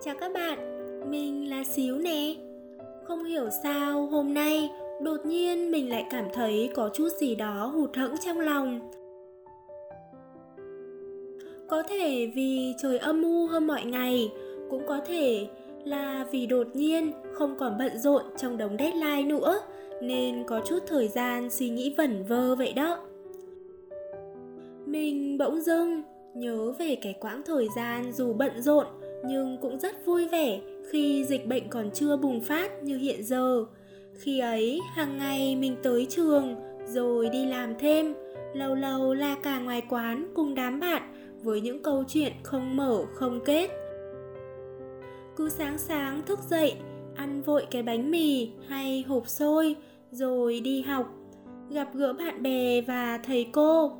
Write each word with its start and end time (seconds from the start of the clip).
Chào 0.00 0.14
các 0.20 0.32
bạn, 0.32 0.58
mình 1.10 1.50
là 1.50 1.64
Xíu 1.64 1.98
nè. 1.98 2.34
Không 3.04 3.24
hiểu 3.24 3.48
sao 3.62 4.06
hôm 4.06 4.34
nay 4.34 4.70
đột 5.02 5.16
nhiên 5.24 5.70
mình 5.70 5.90
lại 5.90 6.06
cảm 6.10 6.24
thấy 6.32 6.70
có 6.74 6.90
chút 6.94 7.08
gì 7.20 7.34
đó 7.34 7.66
hụt 7.74 7.96
hẫng 7.96 8.14
trong 8.24 8.40
lòng. 8.40 8.90
Có 11.68 11.82
thể 11.82 12.30
vì 12.34 12.74
trời 12.82 12.98
âm 12.98 13.22
u 13.22 13.46
hơn 13.46 13.66
mọi 13.66 13.84
ngày, 13.84 14.32
cũng 14.70 14.82
có 14.86 15.00
thể 15.06 15.48
là 15.84 16.26
vì 16.30 16.46
đột 16.46 16.66
nhiên 16.74 17.12
không 17.32 17.56
còn 17.58 17.78
bận 17.78 17.98
rộn 17.98 18.22
trong 18.36 18.56
đống 18.56 18.76
deadline 18.78 19.22
nữa 19.22 19.60
nên 20.02 20.44
có 20.44 20.60
chút 20.66 20.78
thời 20.86 21.08
gian 21.08 21.50
suy 21.50 21.68
nghĩ 21.68 21.94
vẩn 21.96 22.24
vơ 22.28 22.54
vậy 22.54 22.72
đó. 22.72 22.98
Mình 24.86 25.38
bỗng 25.38 25.60
dưng 25.60 26.02
nhớ 26.34 26.72
về 26.78 26.98
cái 27.02 27.14
quãng 27.20 27.42
thời 27.46 27.68
gian 27.76 28.12
dù 28.12 28.32
bận 28.32 28.62
rộn 28.62 28.86
nhưng 29.24 29.58
cũng 29.62 29.78
rất 29.78 30.06
vui 30.06 30.28
vẻ 30.28 30.60
khi 30.90 31.24
dịch 31.24 31.46
bệnh 31.46 31.68
còn 31.68 31.90
chưa 31.90 32.16
bùng 32.16 32.40
phát 32.40 32.82
như 32.82 32.98
hiện 32.98 33.24
giờ. 33.24 33.64
Khi 34.14 34.38
ấy, 34.38 34.80
hàng 34.94 35.18
ngày 35.18 35.56
mình 35.56 35.76
tới 35.82 36.06
trường 36.10 36.56
rồi 36.86 37.28
đi 37.28 37.46
làm 37.46 37.74
thêm, 37.78 38.14
lâu 38.54 38.74
lâu 38.74 39.14
là 39.14 39.36
cả 39.42 39.58
ngoài 39.58 39.82
quán 39.88 40.32
cùng 40.34 40.54
đám 40.54 40.80
bạn 40.80 41.02
với 41.42 41.60
những 41.60 41.82
câu 41.82 42.04
chuyện 42.08 42.32
không 42.42 42.76
mở 42.76 43.04
không 43.14 43.40
kết. 43.44 43.70
Cứ 45.36 45.48
sáng 45.48 45.78
sáng 45.78 46.22
thức 46.26 46.38
dậy, 46.50 46.74
ăn 47.14 47.42
vội 47.42 47.66
cái 47.70 47.82
bánh 47.82 48.10
mì 48.10 48.50
hay 48.68 49.04
hộp 49.08 49.28
xôi 49.28 49.76
rồi 50.10 50.60
đi 50.60 50.82
học, 50.82 51.06
gặp 51.70 51.94
gỡ 51.94 52.12
bạn 52.12 52.42
bè 52.42 52.80
và 52.80 53.18
thầy 53.24 53.46
cô. 53.52 53.92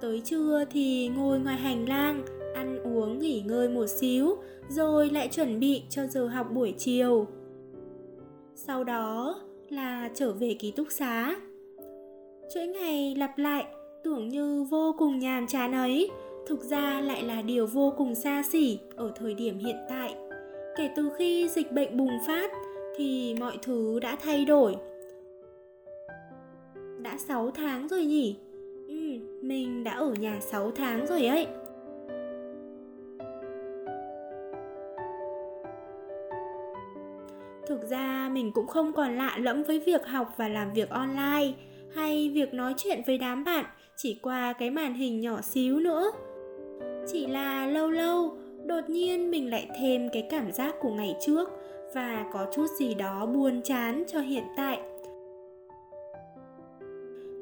Tới 0.00 0.20
trưa 0.24 0.64
thì 0.70 1.08
ngồi 1.08 1.38
ngoài 1.38 1.56
hành 1.56 1.88
lang 1.88 2.24
ăn 2.54 2.82
uống 2.82 3.18
nghỉ 3.18 3.42
ngơi 3.46 3.68
một 3.68 3.86
xíu 3.86 4.36
rồi 4.68 5.10
lại 5.10 5.28
chuẩn 5.28 5.60
bị 5.60 5.82
cho 5.90 6.06
giờ 6.06 6.26
học 6.26 6.46
buổi 6.52 6.74
chiều. 6.78 7.26
Sau 8.54 8.84
đó 8.84 9.40
là 9.68 10.10
trở 10.14 10.32
về 10.32 10.56
ký 10.58 10.70
túc 10.70 10.86
xá. 10.90 11.36
Chuỗi 12.54 12.66
ngày 12.66 13.14
lặp 13.14 13.38
lại 13.38 13.64
tưởng 14.04 14.28
như 14.28 14.66
vô 14.70 14.94
cùng 14.98 15.18
nhàm 15.18 15.46
chán 15.46 15.72
ấy 15.72 16.10
thực 16.46 16.64
ra 16.64 17.00
lại 17.00 17.22
là 17.22 17.42
điều 17.42 17.66
vô 17.66 17.92
cùng 17.96 18.14
xa 18.14 18.42
xỉ 18.50 18.78
ở 18.96 19.12
thời 19.16 19.34
điểm 19.34 19.58
hiện 19.58 19.76
tại. 19.88 20.14
Kể 20.76 20.90
từ 20.96 21.10
khi 21.18 21.48
dịch 21.48 21.72
bệnh 21.72 21.96
bùng 21.96 22.18
phát 22.26 22.50
thì 22.96 23.34
mọi 23.40 23.58
thứ 23.62 24.00
đã 24.00 24.16
thay 24.16 24.44
đổi. 24.44 24.76
Đã 26.98 27.18
6 27.18 27.50
tháng 27.50 27.88
rồi 27.88 28.04
nhỉ? 28.04 28.36
Ừ, 28.88 28.94
mình 29.42 29.84
đã 29.84 29.92
ở 29.92 30.14
nhà 30.14 30.38
6 30.40 30.70
tháng 30.70 31.06
rồi 31.06 31.26
ấy. 31.26 31.46
Thực 37.66 37.90
ra 37.90 38.30
mình 38.32 38.52
cũng 38.52 38.66
không 38.66 38.92
còn 38.92 39.16
lạ 39.16 39.38
lẫm 39.40 39.62
với 39.62 39.78
việc 39.78 40.06
học 40.06 40.34
và 40.36 40.48
làm 40.48 40.72
việc 40.72 40.90
online 40.90 41.52
hay 41.94 42.30
việc 42.34 42.54
nói 42.54 42.74
chuyện 42.76 43.02
với 43.06 43.18
đám 43.18 43.44
bạn, 43.44 43.64
chỉ 43.96 44.18
qua 44.22 44.52
cái 44.52 44.70
màn 44.70 44.94
hình 44.94 45.20
nhỏ 45.20 45.40
xíu 45.40 45.80
nữa. 45.80 46.10
Chỉ 47.06 47.26
là 47.26 47.66
lâu 47.66 47.90
lâu, 47.90 48.36
đột 48.66 48.90
nhiên 48.90 49.30
mình 49.30 49.50
lại 49.50 49.68
thêm 49.80 50.08
cái 50.12 50.26
cảm 50.30 50.52
giác 50.52 50.74
của 50.80 50.90
ngày 50.90 51.16
trước 51.20 51.50
và 51.94 52.24
có 52.32 52.46
chút 52.54 52.66
gì 52.78 52.94
đó 52.94 53.26
buồn 53.26 53.60
chán 53.64 54.04
cho 54.06 54.20
hiện 54.20 54.44
tại. 54.56 54.80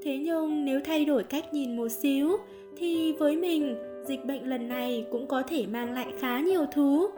Thế 0.03 0.19
nhưng 0.19 0.65
nếu 0.65 0.81
thay 0.85 1.05
đổi 1.05 1.23
cách 1.23 1.55
nhìn 1.55 1.77
một 1.77 1.89
xíu, 1.89 2.37
thì 2.77 3.13
với 3.13 3.37
mình, 3.37 3.77
dịch 4.07 4.25
bệnh 4.25 4.48
lần 4.48 4.69
này 4.69 5.07
cũng 5.11 5.27
có 5.27 5.43
thể 5.43 5.67
mang 5.67 5.93
lại 5.93 6.07
khá 6.19 6.41
nhiều 6.41 6.67
thứ. 6.73 7.11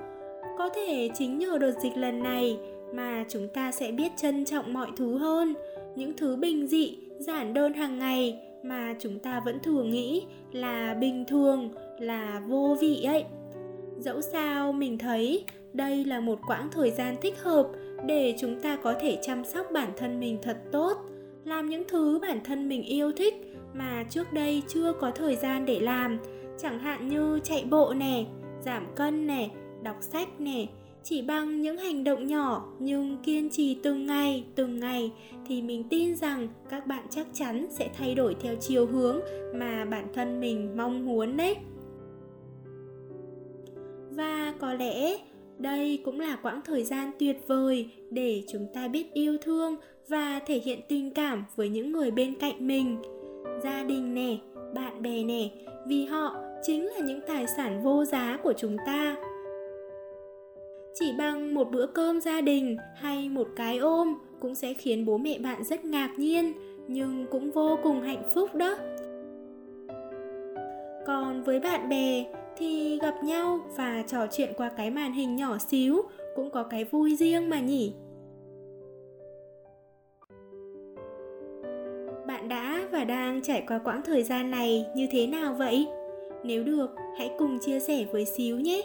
Có 0.58 0.68
thể 0.68 1.10
chính 1.14 1.38
nhờ 1.38 1.58
đợt 1.58 1.72
dịch 1.82 1.96
lần 1.96 2.22
này 2.22 2.58
mà 2.92 3.24
chúng 3.28 3.48
ta 3.48 3.72
sẽ 3.72 3.92
biết 3.92 4.12
trân 4.16 4.44
trọng 4.44 4.72
mọi 4.72 4.88
thứ 4.96 5.18
hơn. 5.18 5.54
Những 5.96 6.16
thứ 6.16 6.36
bình 6.36 6.66
dị, 6.66 6.98
giản 7.18 7.54
đơn 7.54 7.72
hàng 7.72 7.98
ngày 7.98 8.38
mà 8.62 8.94
chúng 8.98 9.18
ta 9.18 9.40
vẫn 9.44 9.58
thường 9.62 9.90
nghĩ 9.90 10.22
là 10.52 10.94
bình 10.94 11.24
thường, 11.28 11.70
là 11.98 12.42
vô 12.48 12.76
vị 12.80 13.02
ấy. 13.02 13.24
Dẫu 13.98 14.20
sao 14.20 14.72
mình 14.72 14.98
thấy 14.98 15.44
đây 15.72 16.04
là 16.04 16.20
một 16.20 16.38
quãng 16.46 16.68
thời 16.72 16.90
gian 16.90 17.16
thích 17.22 17.38
hợp 17.42 17.68
để 18.06 18.34
chúng 18.38 18.60
ta 18.60 18.76
có 18.76 18.94
thể 19.00 19.18
chăm 19.22 19.44
sóc 19.44 19.66
bản 19.72 19.90
thân 19.96 20.20
mình 20.20 20.38
thật 20.42 20.56
tốt, 20.72 20.96
làm 21.44 21.68
những 21.68 21.82
thứ 21.88 22.18
bản 22.22 22.40
thân 22.44 22.68
mình 22.68 22.82
yêu 22.82 23.12
thích 23.12 23.34
mà 23.74 24.04
trước 24.10 24.32
đây 24.32 24.62
chưa 24.68 24.92
có 24.92 25.10
thời 25.10 25.36
gian 25.36 25.66
để 25.66 25.80
làm. 25.80 26.18
Chẳng 26.58 26.78
hạn 26.78 27.08
như 27.08 27.40
chạy 27.44 27.64
bộ 27.70 27.94
nè, 27.94 28.24
giảm 28.60 28.86
cân 28.96 29.26
nè, 29.26 29.48
đọc 29.82 29.96
sách 30.00 30.28
nè 30.40 30.66
chỉ 31.04 31.22
bằng 31.22 31.60
những 31.60 31.76
hành 31.76 32.04
động 32.04 32.26
nhỏ 32.26 32.72
nhưng 32.78 33.16
kiên 33.22 33.50
trì 33.50 33.76
từng 33.82 34.06
ngày 34.06 34.44
từng 34.54 34.80
ngày 34.80 35.12
thì 35.46 35.62
mình 35.62 35.84
tin 35.90 36.16
rằng 36.16 36.48
các 36.68 36.86
bạn 36.86 37.06
chắc 37.10 37.26
chắn 37.32 37.66
sẽ 37.70 37.90
thay 37.94 38.14
đổi 38.14 38.36
theo 38.40 38.54
chiều 38.60 38.86
hướng 38.86 39.20
mà 39.54 39.84
bản 39.84 40.06
thân 40.14 40.40
mình 40.40 40.76
mong 40.76 41.06
muốn 41.06 41.36
đấy. 41.36 41.56
Và 44.10 44.54
có 44.58 44.74
lẽ 44.74 45.16
đây 45.58 46.02
cũng 46.04 46.20
là 46.20 46.36
quãng 46.42 46.60
thời 46.64 46.84
gian 46.84 47.10
tuyệt 47.18 47.36
vời 47.46 47.90
để 48.10 48.42
chúng 48.48 48.66
ta 48.74 48.88
biết 48.88 49.12
yêu 49.12 49.36
thương 49.42 49.76
và 50.08 50.40
thể 50.46 50.60
hiện 50.64 50.80
tình 50.88 51.14
cảm 51.14 51.44
với 51.56 51.68
những 51.68 51.92
người 51.92 52.10
bên 52.10 52.34
cạnh 52.34 52.66
mình. 52.66 53.02
Gia 53.62 53.84
đình 53.84 54.14
nè, 54.14 54.36
bạn 54.74 55.02
bè 55.02 55.24
nè, 55.24 55.50
vì 55.86 56.04
họ 56.04 56.36
chính 56.62 56.86
là 56.86 57.06
những 57.06 57.20
tài 57.26 57.46
sản 57.46 57.82
vô 57.82 58.04
giá 58.04 58.38
của 58.42 58.52
chúng 58.56 58.76
ta 58.86 59.16
chỉ 60.94 61.12
bằng 61.18 61.54
một 61.54 61.70
bữa 61.70 61.86
cơm 61.86 62.20
gia 62.20 62.40
đình 62.40 62.76
hay 62.94 63.28
một 63.28 63.48
cái 63.56 63.78
ôm 63.78 64.14
cũng 64.40 64.54
sẽ 64.54 64.74
khiến 64.74 65.04
bố 65.04 65.18
mẹ 65.18 65.38
bạn 65.38 65.64
rất 65.64 65.84
ngạc 65.84 66.10
nhiên, 66.16 66.52
nhưng 66.88 67.26
cũng 67.30 67.50
vô 67.50 67.78
cùng 67.82 68.00
hạnh 68.00 68.22
phúc 68.34 68.54
đó. 68.54 68.76
Còn 71.06 71.42
với 71.42 71.60
bạn 71.60 71.88
bè 71.88 72.24
thì 72.56 72.98
gặp 73.02 73.14
nhau 73.24 73.60
và 73.76 74.04
trò 74.06 74.26
chuyện 74.26 74.52
qua 74.56 74.68
cái 74.76 74.90
màn 74.90 75.12
hình 75.12 75.36
nhỏ 75.36 75.58
xíu 75.58 76.02
cũng 76.36 76.50
có 76.50 76.62
cái 76.62 76.84
vui 76.84 77.16
riêng 77.16 77.50
mà 77.50 77.60
nhỉ? 77.60 77.94
Bạn 82.26 82.48
đã 82.48 82.88
và 82.92 83.04
đang 83.04 83.42
trải 83.42 83.64
qua 83.68 83.78
quãng 83.78 84.02
thời 84.04 84.22
gian 84.22 84.50
này 84.50 84.86
như 84.96 85.06
thế 85.12 85.26
nào 85.26 85.54
vậy? 85.54 85.86
Nếu 86.44 86.64
được, 86.64 86.90
hãy 87.18 87.30
cùng 87.38 87.58
chia 87.60 87.80
sẻ 87.80 88.04
với 88.12 88.24
xíu 88.24 88.60
nhé! 88.60 88.82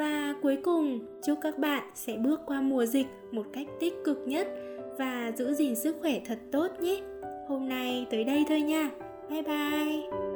Và 0.00 0.34
cuối 0.42 0.56
cùng, 0.56 1.00
chúc 1.22 1.38
các 1.42 1.58
bạn 1.58 1.82
sẽ 1.94 2.16
bước 2.16 2.40
qua 2.46 2.60
mùa 2.60 2.86
dịch 2.86 3.06
một 3.32 3.46
cách 3.52 3.66
tích 3.80 3.94
cực 4.04 4.18
nhất 4.26 4.48
và 4.98 5.32
giữ 5.36 5.54
gìn 5.54 5.76
sức 5.76 5.96
khỏe 6.00 6.20
thật 6.26 6.38
tốt 6.52 6.68
nhé. 6.80 7.00
Hôm 7.48 7.68
nay 7.68 8.06
tới 8.10 8.24
đây 8.24 8.44
thôi 8.48 8.60
nha. 8.60 8.90
Bye 9.30 9.42
bye. 9.42 10.29